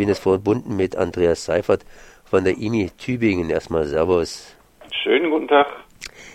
[0.00, 1.84] bin jetzt verbunden mit Andreas Seifert
[2.24, 3.50] von der IMI Tübingen.
[3.50, 4.56] Erstmal Servus.
[4.90, 5.66] Schönen guten Tag.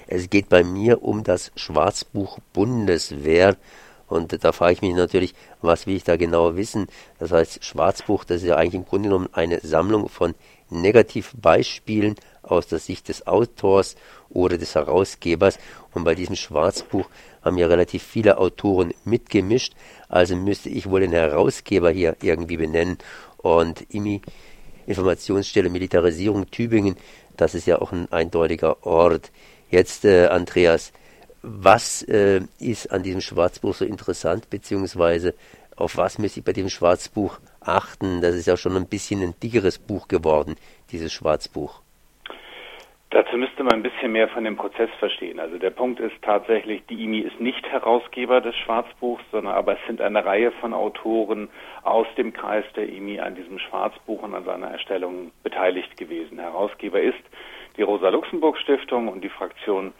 [0.06, 3.58] Es geht bei mir um das Schwarzbuch Bundeswehr.
[4.06, 5.34] Und da frage ich mich natürlich,
[5.64, 6.86] was will ich da genau wissen?
[7.18, 10.36] Das heißt, Schwarzbuch, das ist ja eigentlich im Grunde genommen eine Sammlung von
[10.70, 13.96] Negativbeispielen aus der Sicht des Autors
[14.30, 15.58] oder des Herausgebers.
[15.94, 17.10] Und bei diesem Schwarzbuch
[17.42, 19.74] haben ja relativ viele Autoren mitgemischt.
[20.10, 22.98] Also müsste ich wohl den Herausgeber hier irgendwie benennen.
[23.38, 24.22] Und IMI,
[24.88, 26.96] Informationsstelle Militarisierung Tübingen,
[27.38, 29.32] das ist ja auch ein eindeutiger Ort.
[29.70, 30.92] Jetzt, äh, Andreas,
[31.42, 35.34] was äh, ist an diesem Schwarzbuch so interessant, beziehungsweise
[35.76, 38.22] auf was muss ich bei dem Schwarzbuch achten?
[38.22, 40.56] Das ist ja schon ein bisschen ein dickeres Buch geworden,
[40.92, 41.82] dieses Schwarzbuch.
[43.16, 45.40] Dazu müsste man ein bisschen mehr von dem Prozess verstehen.
[45.40, 49.80] Also der Punkt ist tatsächlich, die IMI ist nicht Herausgeber des Schwarzbuchs, sondern aber es
[49.88, 51.48] sind eine Reihe von Autoren
[51.84, 56.40] aus dem Kreis der IMI an diesem Schwarzbuch und an seiner Erstellung beteiligt gewesen.
[56.40, 57.24] Herausgeber ist
[57.78, 59.94] die Rosa-Luxemburg-Stiftung und die Fraktion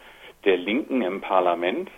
[0.44, 1.88] der Linken im Parlament.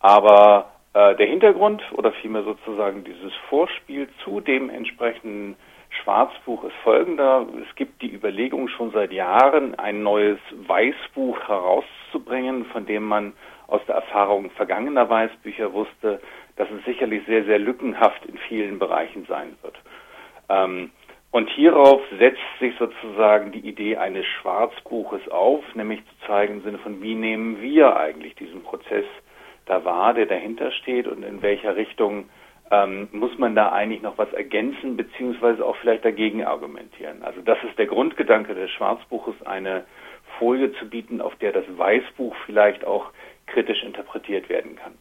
[0.00, 5.56] Aber äh, der Hintergrund oder vielmehr sozusagen dieses Vorspiel zu dem entsprechenden
[6.02, 7.46] Schwarzbuch ist folgender.
[7.68, 13.32] Es gibt die Überlegung schon seit Jahren, ein neues Weißbuch herauszubringen, von dem man
[13.66, 16.20] aus der Erfahrung vergangener Weißbücher wusste,
[16.56, 19.76] dass es sicherlich sehr, sehr lückenhaft in vielen Bereichen sein wird.
[20.48, 20.90] Ähm,
[21.30, 26.78] und hierauf setzt sich sozusagen die Idee eines Schwarzbuches auf, nämlich zu zeigen im Sinne
[26.78, 29.06] von, wie nehmen wir eigentlich diesen Prozess
[29.66, 32.28] da wahr, der dahinter steht und in welcher Richtung
[32.70, 37.22] ähm, muss man da eigentlich noch was ergänzen, beziehungsweise auch vielleicht dagegen argumentieren.
[37.22, 39.84] Also das ist der Grundgedanke des Schwarzbuches, eine
[40.38, 43.10] Folie zu bieten, auf der das Weißbuch vielleicht auch
[43.46, 44.92] kritisch interpretiert werden kann.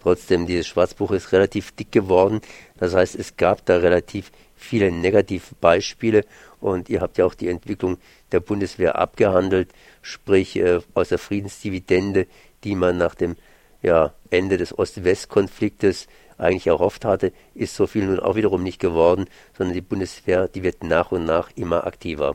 [0.00, 2.42] Trotzdem, dieses Schwarzbuch ist relativ dick geworden.
[2.78, 6.24] Das heißt, es gab da relativ viele Negativbeispiele
[6.60, 7.98] und ihr habt ja auch die Entwicklung
[8.30, 9.70] der Bundeswehr abgehandelt,
[10.02, 12.26] sprich äh, aus der Friedensdividende,
[12.64, 13.36] die man nach dem
[13.84, 16.08] ja, Ende des Ost-West-Konfliktes
[16.38, 20.64] eigentlich erhofft hatte, ist so viel nun auch wiederum nicht geworden, sondern die Bundeswehr, die
[20.64, 22.34] wird nach und nach immer aktiver.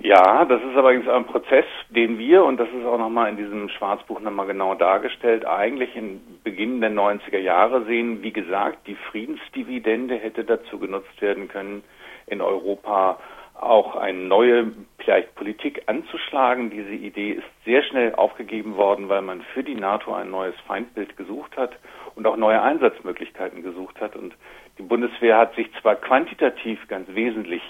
[0.00, 3.68] Ja, das ist allerdings ein Prozess, den wir, und das ist auch nochmal in diesem
[3.68, 8.22] Schwarzbuch nochmal genau dargestellt, eigentlich in Beginn der 90er Jahre sehen.
[8.22, 11.82] Wie gesagt, die Friedensdividende hätte dazu genutzt werden können,
[12.26, 13.18] in Europa
[13.60, 16.70] auch eine neue vielleicht Politik anzuschlagen.
[16.70, 21.16] Diese Idee ist sehr schnell aufgegeben worden, weil man für die NATO ein neues Feindbild
[21.16, 21.72] gesucht hat
[22.14, 24.16] und auch neue Einsatzmöglichkeiten gesucht hat.
[24.16, 24.34] Und
[24.78, 27.62] die Bundeswehr hat sich zwar quantitativ ganz wesentlich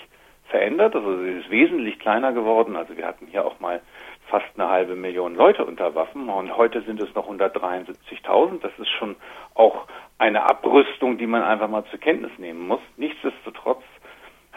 [0.49, 0.95] verändert.
[0.95, 2.77] Also sie ist wesentlich kleiner geworden.
[2.77, 3.81] Also wir hatten hier auch mal
[4.29, 8.61] fast eine halbe Million Leute unter Waffen und heute sind es noch 173.000.
[8.61, 9.17] Das ist schon
[9.55, 9.87] auch
[10.19, 12.81] eine Abrüstung, die man einfach mal zur Kenntnis nehmen muss.
[12.97, 13.83] Nichtsdestotrotz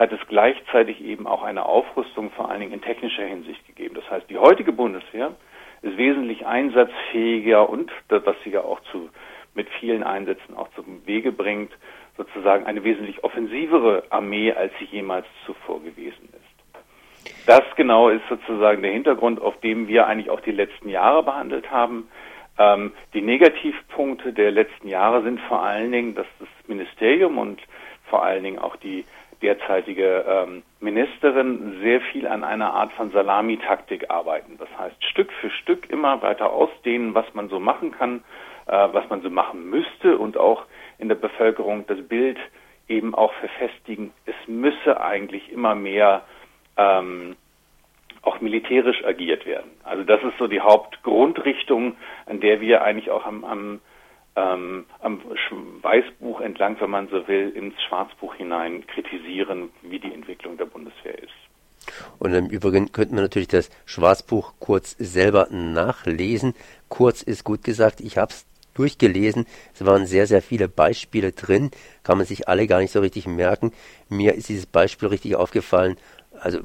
[0.01, 3.94] hat es gleichzeitig eben auch eine Aufrüstung vor allen Dingen in technischer Hinsicht gegeben.
[3.94, 5.31] Das heißt, die heutige Bundeswehr
[5.84, 9.09] ist wesentlich einsatzfähiger und, was sie ja auch zu,
[9.53, 11.72] mit vielen Einsätzen auch zum Wege bringt,
[12.17, 17.38] sozusagen eine wesentlich offensivere Armee, als sie jemals zuvor gewesen ist.
[17.45, 21.69] Das genau ist sozusagen der Hintergrund, auf dem wir eigentlich auch die letzten Jahre behandelt
[21.69, 22.07] haben.
[22.57, 27.62] Ähm, die Negativpunkte der letzten Jahre sind vor allen Dingen, dass das Ministerium und
[28.09, 29.06] vor allen Dingen auch die
[29.41, 34.57] derzeitige ähm, Ministerin sehr viel an einer Art von Salamitaktik arbeiten.
[34.57, 38.24] Das heißt, Stück für Stück immer weiter ausdehnen, was man so machen kann,
[38.68, 40.66] äh, was man so machen müsste und auch
[40.97, 42.38] in der Bevölkerung das Bild
[42.88, 46.24] eben auch verfestigen, es müsse eigentlich immer mehr
[46.78, 47.35] ähm,
[48.22, 49.72] auch militärisch agiert werden.
[49.84, 51.96] Also das ist so die Hauptgrundrichtung,
[52.28, 53.80] an der wir eigentlich auch am, am,
[54.36, 55.22] ähm, am
[55.81, 61.18] Weißbuch entlang, wenn man so will, ins Schwarzbuch hinein kritisieren, wie die Entwicklung der Bundeswehr
[61.18, 61.34] ist.
[62.19, 66.53] Und im Übrigen könnte man natürlich das Schwarzbuch kurz selber nachlesen.
[66.90, 69.46] Kurz ist gut gesagt, ich habe es durchgelesen.
[69.74, 71.72] Es waren sehr, sehr viele Beispiele drin,
[72.03, 73.72] kann man sich alle gar nicht so richtig merken.
[74.09, 75.98] Mir ist dieses Beispiel richtig aufgefallen.
[76.42, 76.60] Also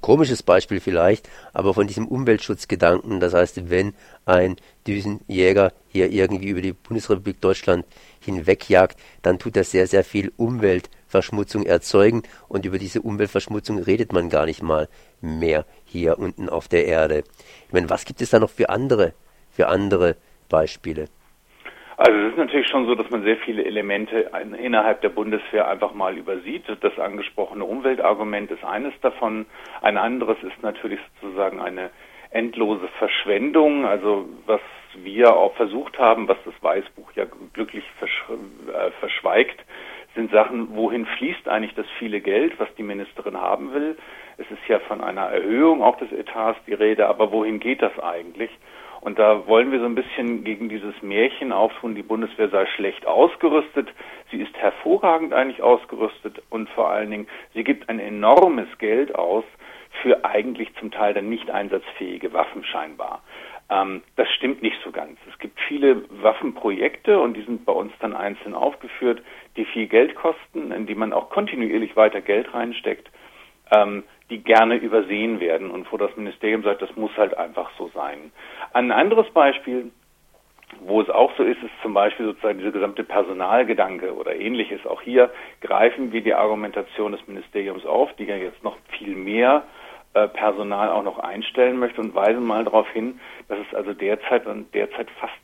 [0.00, 3.20] komisches Beispiel vielleicht, aber von diesem Umweltschutzgedanken.
[3.20, 3.92] Das heißt, wenn
[4.24, 7.84] ein Düsenjäger hier irgendwie über die Bundesrepublik Deutschland
[8.20, 14.30] hinwegjagt, dann tut das sehr, sehr viel Umweltverschmutzung erzeugen und über diese Umweltverschmutzung redet man
[14.30, 14.88] gar nicht mal
[15.20, 17.22] mehr hier unten auf der Erde.
[17.66, 19.12] Ich meine, was gibt es da noch für andere,
[19.50, 20.16] für andere
[20.48, 21.10] Beispiele?
[21.98, 24.30] Also es ist natürlich schon so, dass man sehr viele Elemente
[24.62, 26.62] innerhalb der Bundeswehr einfach mal übersieht.
[26.80, 29.46] Das angesprochene Umweltargument ist eines davon.
[29.82, 31.90] Ein anderes ist natürlich sozusagen eine
[32.30, 33.84] endlose Verschwendung.
[33.84, 34.60] Also was
[34.94, 39.60] wir auch versucht haben, was das Weißbuch ja glücklich äh, verschweigt,
[40.14, 43.98] sind Sachen, wohin fließt eigentlich das viele Geld, was die Ministerin haben will.
[44.36, 47.98] Es ist ja von einer Erhöhung auch des Etats die Rede, aber wohin geht das
[47.98, 48.50] eigentlich?
[49.00, 53.06] Und da wollen wir so ein bisschen gegen dieses Märchen auftun, die Bundeswehr sei schlecht
[53.06, 53.88] ausgerüstet.
[54.30, 59.44] Sie ist hervorragend eigentlich ausgerüstet und vor allen Dingen, sie gibt ein enormes Geld aus
[60.02, 63.22] für eigentlich zum Teil dann nicht einsatzfähige Waffen scheinbar.
[63.70, 65.18] Ähm, das stimmt nicht so ganz.
[65.30, 69.22] Es gibt viele Waffenprojekte und die sind bei uns dann einzeln aufgeführt,
[69.56, 73.10] die viel Geld kosten, in die man auch kontinuierlich weiter Geld reinsteckt,
[73.70, 77.90] ähm, die gerne übersehen werden und wo das Ministerium sagt, das muss halt einfach so
[77.94, 78.30] sein.
[78.72, 79.90] Ein anderes Beispiel,
[80.80, 84.84] wo es auch so ist, ist zum Beispiel sozusagen dieser gesamte Personalgedanke oder ähnliches.
[84.86, 85.30] Auch hier
[85.60, 89.64] greifen wir die Argumentation des Ministeriums auf, die ja jetzt noch viel mehr
[90.14, 94.46] äh, Personal auch noch einstellen möchte und weisen mal darauf hin, dass es also derzeit
[94.46, 95.34] und derzeit fast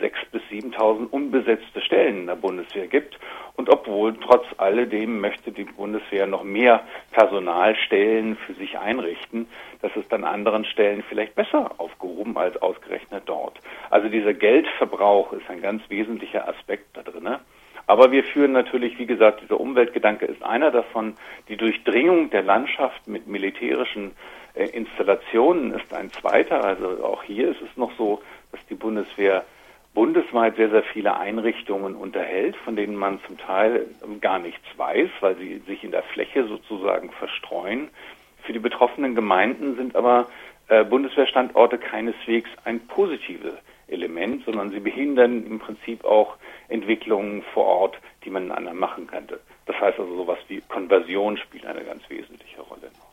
[0.00, 3.18] 6.000 bis 7.000 unbesetzte Stellen in der Bundeswehr gibt.
[3.54, 9.46] Und obwohl trotz alledem möchte die Bundeswehr noch mehr Personalstellen für sich einrichten,
[9.82, 13.60] dass es dann anderen Stellen vielleicht besser aufgehoben als ausgerechnet dort.
[13.90, 17.36] Also dieser Geldverbrauch ist ein ganz wesentlicher Aspekt da drin.
[17.86, 21.14] Aber wir führen natürlich, wie gesagt, dieser Umweltgedanke ist einer davon.
[21.48, 24.12] Die Durchdringung der Landschaft mit militärischen
[24.54, 26.64] äh, Installationen ist ein zweiter.
[26.64, 29.44] Also auch hier ist es noch so, dass die Bundeswehr
[29.94, 33.86] bundesweit sehr, sehr viele Einrichtungen unterhält, von denen man zum Teil
[34.20, 37.88] gar nichts weiß, weil sie sich in der Fläche sozusagen verstreuen.
[38.42, 40.28] Für die betroffenen Gemeinden sind aber
[40.68, 43.54] äh, Bundeswehrstandorte keineswegs ein positives
[43.88, 46.36] Element, sondern sie behindern im Prinzip auch
[46.68, 49.40] Entwicklungen vor Ort, die man anderen machen könnte.
[49.66, 53.11] Das heißt also sowas wie Konversion spielt eine ganz wesentliche Rolle noch.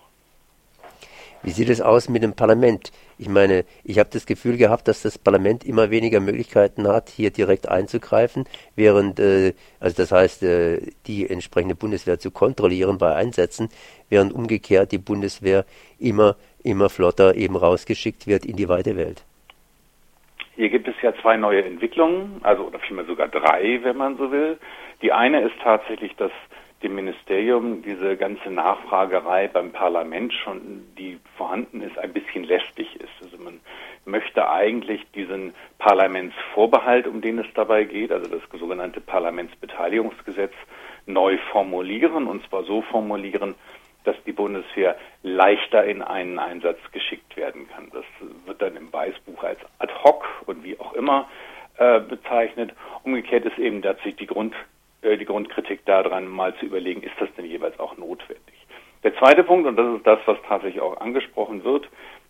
[1.41, 2.91] Wie sieht es aus mit dem Parlament?
[3.17, 7.31] Ich meine, ich habe das Gefühl gehabt, dass das Parlament immer weniger Möglichkeiten hat, hier
[7.31, 8.45] direkt einzugreifen,
[8.75, 13.69] während, äh, also das heißt, äh, die entsprechende Bundeswehr zu kontrollieren bei Einsätzen,
[14.09, 15.65] während umgekehrt die Bundeswehr
[15.97, 19.23] immer, immer flotter eben rausgeschickt wird in die weite Welt.
[20.57, 24.29] Hier gibt es ja zwei neue Entwicklungen, also oder vielmehr sogar drei, wenn man so
[24.29, 24.57] will.
[25.01, 26.31] Die eine ist tatsächlich, dass
[26.83, 33.11] dem Ministerium diese ganze Nachfragerei beim Parlament schon, die vorhanden ist, ein bisschen lästig ist.
[33.21, 33.59] Also man
[34.05, 40.53] möchte eigentlich diesen Parlamentsvorbehalt, um den es dabei geht, also das sogenannte Parlamentsbeteiligungsgesetz,
[41.05, 43.55] neu formulieren und zwar so formulieren,
[44.03, 47.89] dass die Bundeswehr leichter in einen Einsatz geschickt werden kann.
[47.91, 48.05] Das
[48.45, 51.27] wird dann im Weißbuch als ad hoc und wie auch immer
[51.77, 52.73] äh, bezeichnet.
[53.03, 54.55] Umgekehrt ist eben tatsächlich die, Grund,
[55.03, 58.55] die Grundkritik daran, mal zu überlegen, ist das denn jeweils auch notwendig.
[59.03, 61.87] Der zweite Punkt, und das ist das, was tatsächlich auch angesprochen wird,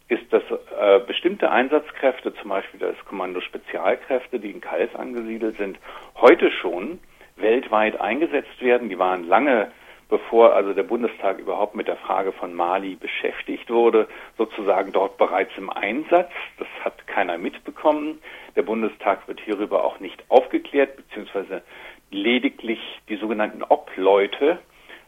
[0.07, 5.77] ist, dass äh, bestimmte Einsatzkräfte, zum Beispiel das Kommando Spezialkräfte, die in Kals angesiedelt sind,
[6.15, 6.99] heute schon
[7.37, 8.89] weltweit eingesetzt werden.
[8.89, 9.71] Die waren lange
[10.09, 14.07] bevor also der Bundestag überhaupt mit der Frage von Mali beschäftigt wurde,
[14.37, 16.31] sozusagen dort bereits im Einsatz.
[16.57, 18.19] Das hat keiner mitbekommen.
[18.55, 21.61] Der Bundestag wird hierüber auch nicht aufgeklärt, beziehungsweise
[22.11, 24.59] lediglich die sogenannten Obleute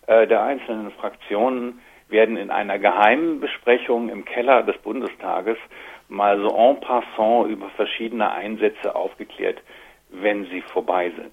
[0.08, 5.58] äh, der einzelnen Fraktionen werden in einer geheimen Besprechung im Keller des Bundestages
[6.10, 9.62] mal so en passant über verschiedene Einsätze aufgeklärt,
[10.10, 11.32] wenn sie vorbei sind.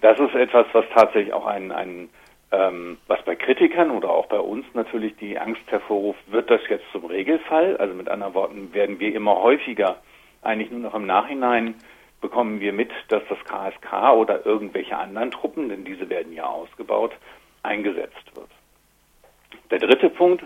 [0.00, 2.08] Das ist etwas, was tatsächlich auch ein, ein
[2.52, 6.84] ähm, was bei Kritikern oder auch bei uns natürlich die Angst hervorruft, wird das jetzt
[6.90, 7.76] zum Regelfall?
[7.76, 9.96] Also mit anderen Worten, werden wir immer häufiger,
[10.42, 11.76] eigentlich nur noch im Nachhinein,
[12.20, 17.12] bekommen wir mit, dass das KSK oder irgendwelche anderen Truppen, denn diese werden ja ausgebaut,
[17.62, 18.50] eingesetzt wird.
[19.70, 20.44] Der dritte Punkt,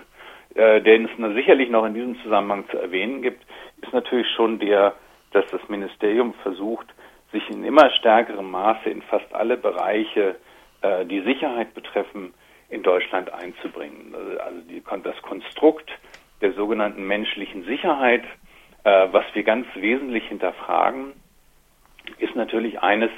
[0.55, 3.45] äh, den es sicherlich noch in diesem Zusammenhang zu erwähnen gibt,
[3.83, 4.95] ist natürlich schon der,
[5.33, 6.87] dass das Ministerium versucht,
[7.33, 10.37] sich in immer stärkerem Maße in fast alle Bereiche
[10.83, 12.33] äh, die Sicherheit betreffen,
[12.69, 14.15] in Deutschland einzubringen.
[14.39, 15.91] Also die, das Konstrukt
[16.41, 18.25] der sogenannten menschlichen Sicherheit,
[18.85, 21.13] äh, was wir ganz wesentlich hinterfragen,
[22.19, 23.11] ist natürlich eines,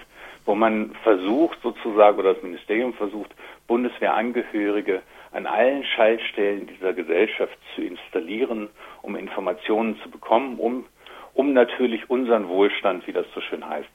[0.45, 3.31] wo man versucht sozusagen, oder das Ministerium versucht,
[3.67, 8.69] Bundeswehrangehörige an allen Schaltstellen dieser Gesellschaft zu installieren,
[9.03, 10.87] um Informationen zu bekommen, um,
[11.35, 13.89] um natürlich unseren Wohlstand, wie das so schön heißt,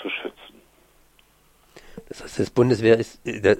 [0.00, 0.62] zu schützen.
[2.08, 3.56] Das heißt, das Bundeswehr ist, äh,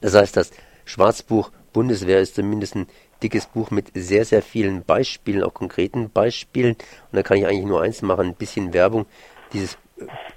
[0.00, 0.52] das heißt, das
[0.84, 2.86] Schwarzbuch Bundeswehr ist zumindest ein
[3.22, 6.74] dickes Buch mit sehr, sehr vielen Beispielen, auch konkreten Beispielen.
[6.74, 9.06] Und da kann ich eigentlich nur eins machen, ein bisschen Werbung,
[9.54, 9.78] dieses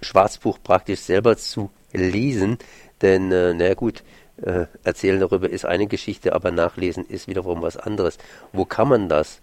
[0.02, 2.58] Schwarzbuch praktisch selber zu lesen.
[3.02, 4.04] Denn, äh, naja gut,
[4.42, 8.18] äh, erzählen darüber ist eine Geschichte, aber nachlesen ist wiederum was anderes.
[8.54, 9.42] Wo kann man das?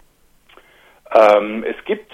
[1.13, 2.11] Ähm, es gibt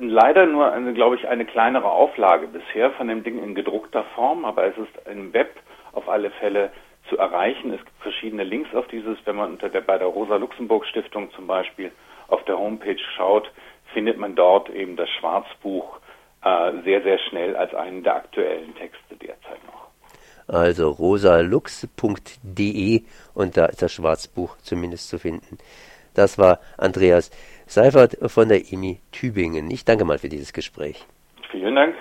[0.00, 4.44] leider nur, eine, glaube ich, eine kleinere Auflage bisher von dem Ding in gedruckter Form,
[4.44, 5.50] aber es ist im Web
[5.92, 6.70] auf alle Fälle
[7.08, 7.72] zu erreichen.
[7.72, 11.92] Es gibt verschiedene Links auf dieses, wenn man unter der, bei der Rosa-Luxemburg-Stiftung zum Beispiel
[12.28, 13.50] auf der Homepage schaut,
[13.92, 15.98] findet man dort eben das Schwarzbuch
[16.44, 19.88] äh, sehr, sehr schnell als einen der aktuellen Texte derzeit noch.
[20.48, 23.02] Also rosalux.de
[23.34, 25.58] und da ist das Schwarzbuch zumindest zu finden.
[26.14, 27.30] Das war Andreas
[27.66, 29.70] Seifert von der IMI Tübingen.
[29.70, 31.06] Ich danke mal für dieses Gespräch.
[31.50, 31.94] Vielen Dank.